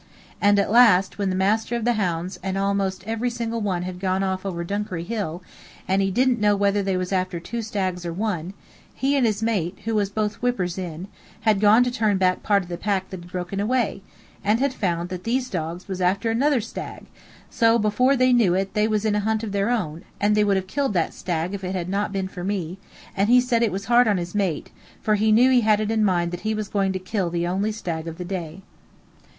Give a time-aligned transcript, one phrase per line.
[0.41, 3.99] And at last, when the master of the hounds and most every one else had
[3.99, 5.43] gone off over Dunkery Hill,
[5.87, 8.55] and he didn't know whether they was after two stags or one,
[8.95, 11.07] he and his mate, who was both whippers in,
[11.41, 14.01] had gone to turn part of the pack that had broken away,
[14.43, 17.07] and had found that these dogs was after another stag, and
[17.51, 20.43] so before they knew it they was in a hunt of their own, and they
[20.43, 22.79] would have killed that stag if it had not been for me;
[23.15, 25.91] and he said it was hard on his mate, for he knew he had it
[25.91, 28.61] in mind that he was going to kill the only stag of the day.